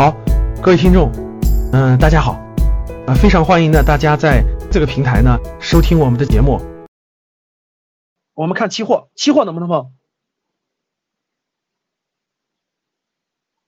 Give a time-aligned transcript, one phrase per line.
[0.00, 0.16] 好
[0.62, 1.12] 各位听众，
[1.74, 2.32] 嗯、大家好，
[3.06, 6.58] 啊、非常欢迎呢大家在这个平台呢收听我们的节目。
[8.32, 9.92] 我们看期货，期货能不能碰？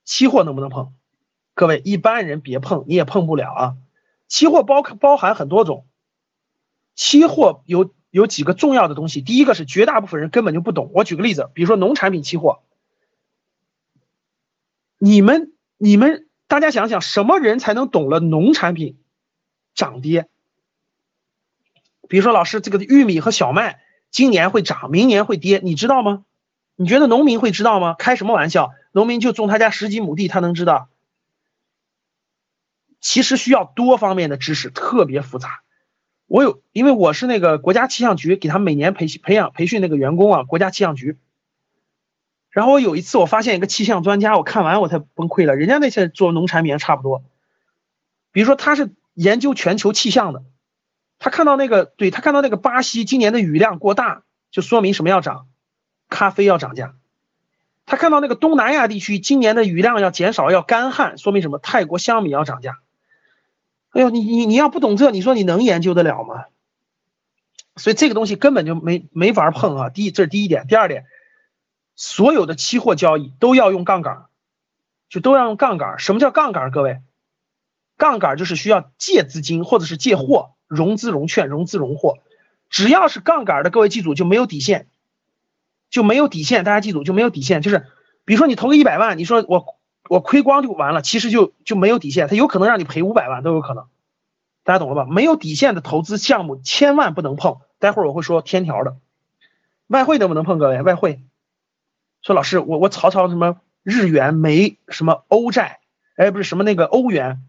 [0.07, 0.95] 期货能不能碰？
[1.53, 3.77] 各位一般人别碰，你也碰不了啊。
[4.27, 5.87] 期货包包含很多种，
[6.95, 10.91] 期货有有几个重要的东西，第一个是绝大部分人根本就不懂。
[10.95, 12.63] 我举个例子，比如说农产品期货，
[14.97, 15.52] 你们
[15.85, 19.01] 你们大家想想，什么人才能懂了农产品
[19.75, 20.29] 涨跌？
[22.09, 26.25] 比如说老师，这个玉米和小麦今年会涨，明年会跌，你知道吗？
[26.77, 27.97] 你觉得农民会知道吗？
[27.99, 28.71] 开什么玩笑？
[28.93, 30.89] 农民就种他家十几亩地，他能知道？
[33.01, 35.65] 其实需要多方面的知识，特别复杂。
[36.27, 41.19] 我有，因为我是那个国家气象局给他每年培训培养培训那个员工啊，国家气象局。
[42.53, 45.57] 然后有一次我发现一个气象专家，我看完我才崩溃了。
[45.57, 47.25] 人家那些做农产品差不多，
[48.31, 50.45] 比如说他是研究全球气象的，
[51.19, 55.47] 他看到那个，对他看到那个巴西今年的雨量过大，就说明什么要涨，
[56.11, 56.95] 咖啡要涨价。
[57.87, 61.59] 他看到那个东南亚地区今年的雨量要减少，要干旱，说明什么？
[61.59, 62.79] 泰国香米要涨价。
[63.91, 66.45] 哎呦，你你你要不懂这，你说你能研究得了吗？
[67.77, 69.89] 所以这个东西根本就没没法碰啊。
[69.89, 70.67] 第一，这是第一点。
[70.67, 71.07] 第二点，
[71.95, 74.27] 所有的期货交易都要用杠杆，
[75.09, 75.99] 就都要用杠杆。
[75.99, 76.71] 什么叫杠杆？
[76.71, 77.01] 各位，
[77.97, 82.19] 杠杆就是需要借资金或者是借货，融资融券，融资融货。
[82.71, 84.89] 只要是杠杆的，各位记住就没有底线，
[85.91, 86.65] 就没有底线。
[86.65, 87.87] 大家记住就没有底线，就是
[88.25, 89.77] 比如说你投个一百万，你说我。
[90.09, 93.87] 我亏光就完了，其实就就没有底线，它有可能让你赔五百万都有可能，
[94.65, 95.07] 大家懂了吧？
[95.09, 97.59] 没有底线的投资项目千万不能碰。
[97.79, 98.97] 待会儿我会说天条的，
[99.87, 100.59] 外汇能不能碰？
[100.59, 101.23] 各位，外汇，
[102.23, 105.81] 说老师，我我炒炒什么日元、美什么欧债，
[106.17, 107.43] 哎，不是什么那个欧元，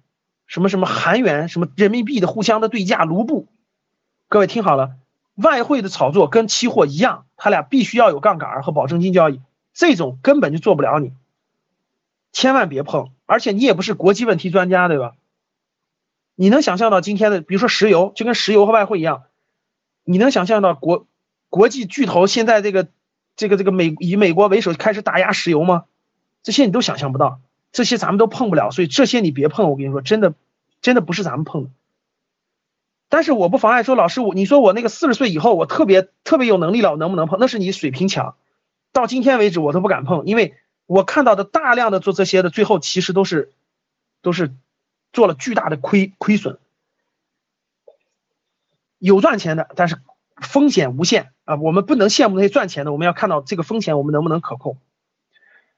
[0.47, 3.47] 什么什么韩元，什么人民币的互相的对价卢布。
[4.27, 4.95] 各位听好了，
[5.35, 9.41] 外汇的炒作跟期货一样，它俩必须要有杠杆和保证金交易，
[9.73, 11.13] 这种根本就做不了你。
[12.31, 15.13] 千万别碰，而且你也不是国际问题专家，对吧？
[16.33, 19.25] 你能想象到今天的，比如说石油，就跟石油和外汇一样，
[20.03, 21.05] 你能想象到国
[21.49, 22.87] 国际巨头现在这个
[23.35, 25.85] 这个这个美以美国为首开始打压石油吗？
[26.43, 27.39] 这些你都想象不到，
[27.71, 29.69] 这些咱们都碰不了，所以这些你别碰。
[29.69, 30.33] 我跟你说，真的
[30.81, 31.69] 真的不是咱们碰的。
[33.09, 37.37] 但是我不妨碍说，老师我你说我那个四十岁以后我特别特别有能力了，我能不能碰？
[37.39, 38.35] 那是你水平强，
[38.91, 40.55] 到今天为止我都不敢碰，因为。
[40.85, 43.53] 我看到的大量的做这些的，最后其实都是，
[44.21, 44.53] 都是
[45.13, 46.59] 做了巨大的亏亏损，
[48.99, 50.01] 有赚钱的，但是
[50.41, 51.55] 风险无限啊！
[51.55, 54.77] 我们不能羡慕那些赚钱的，我们要看到这个风险我们能不能可控。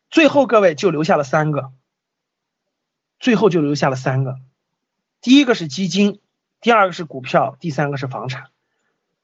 [0.09, 1.71] 最后各位就留下了三个，
[3.19, 4.38] 最后就留下了三个，
[5.21, 6.21] 第一个是基金，
[6.61, 8.45] 第二个是股票，第三个是房产。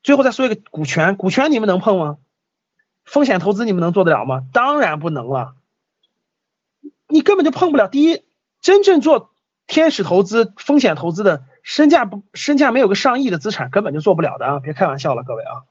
[0.03, 2.17] 最后再说一个股权，股权你们能碰吗？
[3.05, 4.43] 风险投资你们能做得了吗？
[4.51, 5.55] 当然不能了。
[7.07, 7.87] 你根本就碰不了。
[7.87, 8.23] 第一，
[8.61, 9.31] 真正做
[9.67, 14.59] 天使投资、风险投资的，身价不身价没有个上亿的资产，根本就做不了的啊！
[14.59, 15.63] 别开玩笑了，各位啊。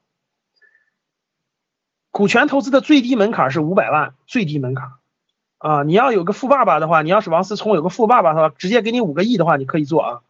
[2.10, 4.92] 股权投资的最低门槛是五百万，最低门槛
[5.58, 5.82] 啊！
[5.82, 10.20] 你要有个富爸爸的话，你要是王思聪有个富爸爸的话，直接给你五个亿的话，你可以做啊。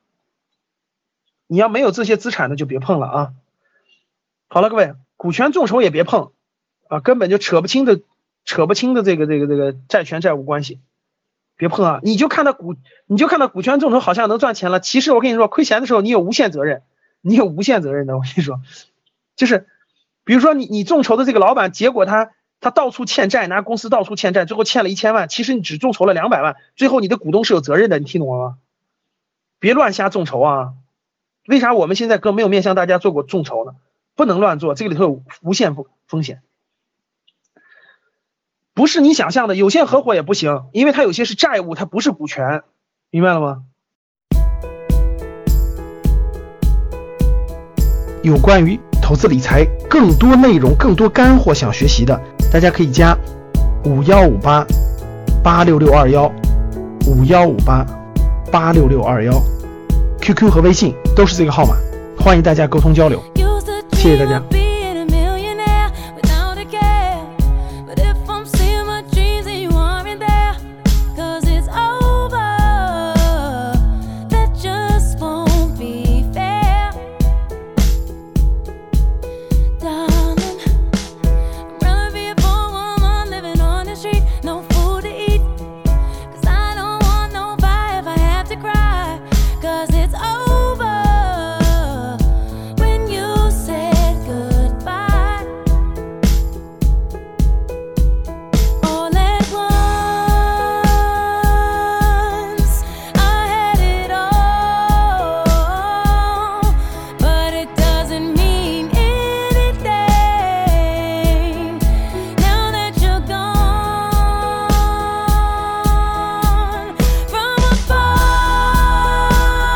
[1.46, 3.32] 你要没有这些资产的，就别碰了啊。
[4.48, 6.32] 好了，各位，股权众筹也别碰
[6.88, 8.00] 啊，根本就扯不清的、
[8.44, 10.80] 扯不清的这个、这个、这个债权债务关系。
[11.60, 12.00] 别碰啊！
[12.02, 14.80] 你就看到股，你就看到股权众筹好像能赚钱了。
[14.80, 16.82] 其实我跟你说，亏钱的时候你有无限责任，
[17.20, 18.16] 你有无限责任的。
[18.16, 18.62] 我跟你说，
[19.36, 19.66] 就是
[20.24, 25.28] 比如说你你众筹的这个老板，结果他他到处欠债，拿公司到处欠债，最后欠了一千万。
[25.28, 27.98] 其实你只众筹了两百万，最后你的股东是有责任的。
[27.98, 28.56] 你听懂了吗？
[29.58, 30.72] 别乱瞎众筹啊！
[31.46, 33.74] 为啥我们现在哥没有面向大家做过众筹呢？
[34.16, 36.40] 不能乱做，这个里头有无限风风险。
[38.80, 42.62] 不是你想象的，有限合伙也不行，因为它有些是债务，它不是股权，
[43.10, 43.58] 明白了吗？
[48.22, 52.18] 有关于投资理财更多内容、更多干货想学习的，
[52.50, 53.14] 大家可以加
[53.84, 54.66] 五幺五八
[55.44, 56.32] 八六六二幺
[57.06, 57.84] 五幺五八
[58.50, 59.30] 八六六二幺
[60.22, 61.76] ，QQ 和微信都是这个号码，
[62.18, 63.22] 欢迎大家沟通交流，
[63.92, 64.59] 谢谢大家。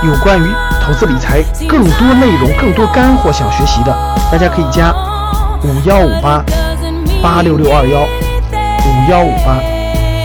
[0.06, 0.44] 有关于
[0.82, 3.92] 投资理财更多内容、更多干货想学习的，
[4.30, 4.92] 大家可以加
[5.62, 6.44] 五幺五八
[7.22, 9.58] 八六六二幺五幺五八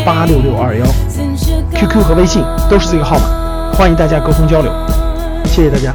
[0.05, 0.85] 八六六二幺
[1.73, 4.69] ，QQ 和微信都是这个号码，欢迎大家沟通交流，
[5.45, 5.93] 谢谢大家。